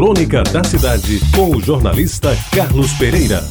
[0.00, 3.44] Crônica da Cidade, com o jornalista Carlos Pereira.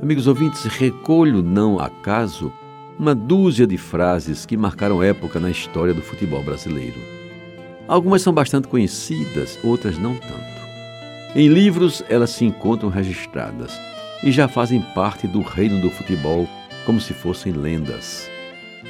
[0.00, 2.50] Amigos ouvintes, recolho não acaso
[2.98, 6.98] uma dúzia de frases que marcaram época na história do futebol brasileiro.
[7.86, 11.36] Algumas são bastante conhecidas, outras não tanto.
[11.36, 13.78] Em livros, elas se encontram registradas
[14.24, 16.48] e já fazem parte do reino do futebol
[16.86, 18.30] como se fossem lendas.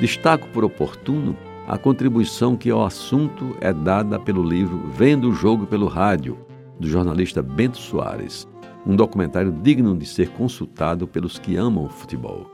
[0.01, 1.37] Destaco por oportuno
[1.71, 6.37] a contribuição que ao assunto é dada pelo livro Vendo o Jogo pelo Rádio,
[6.81, 8.45] do jornalista Bento Soares,
[8.85, 12.45] um documentário digno de ser consultado pelos que amam o futebol.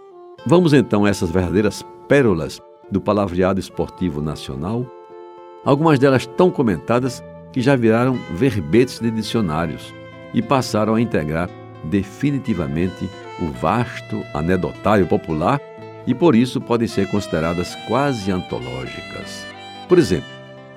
[0.44, 2.60] Vamos então a essas verdadeiras pérolas
[2.90, 4.84] do palavreado esportivo nacional,
[5.64, 7.24] algumas delas tão comentadas
[7.54, 9.94] que já viraram verbetes de dicionários
[10.34, 11.48] e passaram a integrar
[11.84, 13.08] definitivamente
[13.40, 15.58] o vasto anedotário popular
[16.06, 19.46] e por isso podem ser consideradas quase antológicas.
[19.88, 20.28] Por exemplo,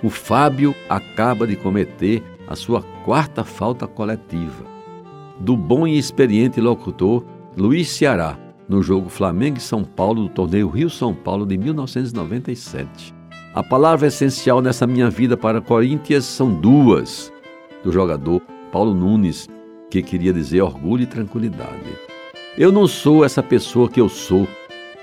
[0.02, 4.66] o Fábio acaba de cometer a sua quarta falta coletiva.
[5.40, 7.23] Do bom e experiente locutor
[7.56, 8.38] Luiz Ceará,
[8.68, 13.14] no jogo Flamengo e São Paulo do torneio Rio-São Paulo de 1997.
[13.53, 17.34] A palavra essencial nessa minha vida para Corinthians são duas,
[17.84, 19.48] do jogador Paulo Nunes,
[19.90, 21.98] que queria dizer orgulho e tranquilidade.
[22.58, 24.48] Eu não sou essa pessoa que eu sou,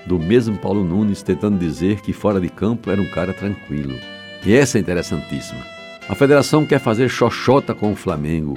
[0.07, 3.95] do mesmo Paulo Nunes tentando dizer que fora de campo era um cara tranquilo.
[4.45, 5.59] E essa é interessantíssima.
[6.07, 8.55] A federação quer fazer xoxota com o Flamengo,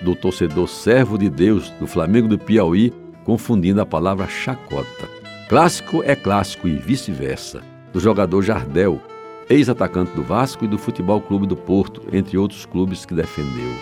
[0.00, 2.92] do torcedor servo de Deus do Flamengo do Piauí,
[3.24, 5.08] confundindo a palavra chacota.
[5.48, 9.00] Clássico é clássico e vice-versa, do jogador Jardel,
[9.48, 13.72] ex-atacante do Vasco e do Futebol Clube do Porto, entre outros clubes que defendeu.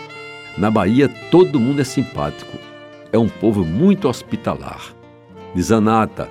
[0.58, 2.56] Na Bahia, todo mundo é simpático.
[3.12, 4.94] É um povo muito hospitalar.
[5.54, 6.28] Diz Anata,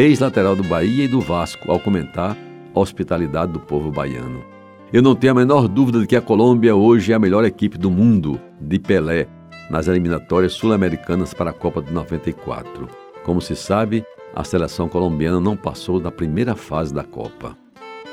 [0.00, 2.36] ex-lateral do Bahia e do Vasco, ao comentar
[2.72, 4.44] a hospitalidade do povo baiano.
[4.92, 7.76] Eu não tenho a menor dúvida de que a Colômbia hoje é a melhor equipe
[7.76, 9.26] do mundo, de Pelé,
[9.68, 12.88] nas eliminatórias sul-americanas para a Copa de 94.
[13.24, 14.04] Como se sabe,
[14.34, 17.56] a seleção colombiana não passou da primeira fase da Copa.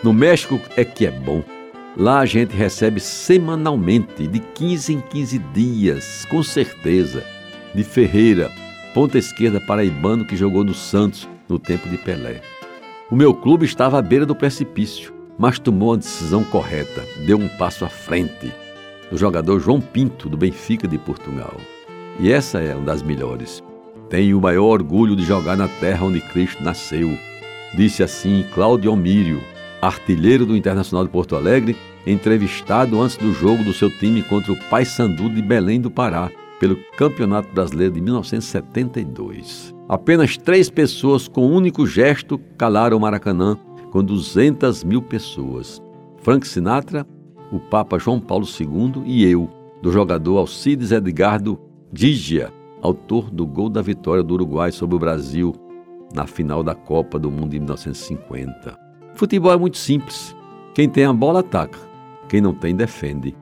[0.04, 1.44] No México é que é bom.
[1.96, 7.24] Lá a gente recebe semanalmente, de 15 em 15 dias, com certeza,
[7.74, 8.52] de Ferreira,
[8.94, 12.42] ponta esquerda paraibano que jogou no Santos no tempo de Pelé.
[13.10, 17.48] O meu clube estava à beira do precipício, mas tomou a decisão correta, deu um
[17.48, 18.52] passo à frente.
[19.12, 21.56] O jogador João Pinto, do Benfica de Portugal.
[22.20, 23.64] E essa é uma das melhores.
[24.10, 27.18] Tenho o maior orgulho de jogar na terra onde Cristo nasceu.
[27.76, 29.42] Disse assim Cláudio Almírio,
[29.82, 31.76] artilheiro do Internacional de Porto Alegre,
[32.08, 36.78] entrevistado antes do jogo do seu time contra o Paysandu de Belém do Pará, pelo
[36.98, 39.75] Campeonato Brasileiro de 1972.
[39.88, 43.58] Apenas três pessoas, com um único gesto, calaram o Maracanã,
[43.92, 45.82] com 200 mil pessoas.
[46.18, 47.06] Frank Sinatra,
[47.52, 49.48] o Papa João Paulo II e eu,
[49.82, 51.60] do jogador Alcides Edgardo
[51.94, 52.52] Digia,
[52.82, 55.54] autor do gol da vitória do Uruguai sobre o Brasil
[56.14, 58.78] na final da Copa do Mundo de 1950.
[59.14, 60.36] Futebol é muito simples.
[60.74, 61.78] Quem tem a bola ataca,
[62.28, 63.36] quem não tem defende.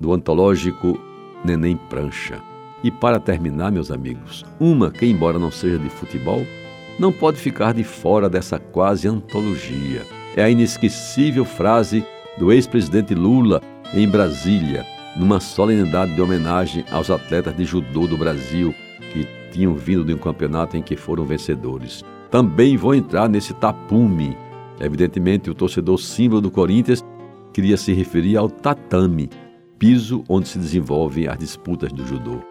[0.00, 0.98] Do antológico
[1.44, 2.49] Neném Prancha.
[2.82, 6.46] E para terminar, meus amigos, uma que, embora não seja de futebol,
[6.98, 10.02] não pode ficar de fora dessa quase antologia.
[10.36, 12.04] É a inesquecível frase
[12.38, 13.60] do ex-presidente Lula
[13.92, 14.84] em Brasília,
[15.16, 18.74] numa solenidade de homenagem aos atletas de judô do Brasil
[19.12, 22.04] que tinham vindo de um campeonato em que foram vencedores.
[22.30, 24.36] Também vou entrar nesse tapume.
[24.80, 27.04] Evidentemente, o torcedor símbolo do Corinthians
[27.52, 29.28] queria se referir ao tatame,
[29.78, 32.49] piso onde se desenvolvem as disputas do judô.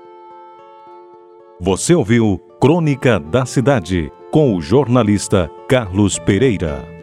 [1.61, 6.98] Você ouviu Crônica da Cidade com o jornalista Carlos Pereira.